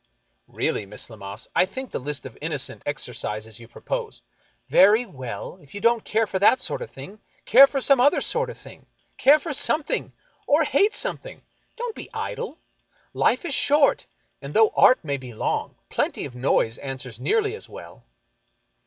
[0.47, 4.23] "Really, Miss Lammas, I think the list of innocent exer cises you propose
[4.67, 8.19] ""Very well— if you don't care for that sort of thing, care for some other
[8.19, 8.87] sort of thing.
[9.19, 10.11] Care for something,
[10.47, 11.43] or hate something.
[11.75, 12.57] Don't be idle.
[13.13, 14.07] Life is short,
[14.41, 18.03] and though art may be long, plenty of noise answers nearly as well."